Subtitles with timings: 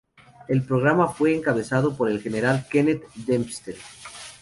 [0.47, 3.75] El programa fue encabezado por el general Kenneth Dempster.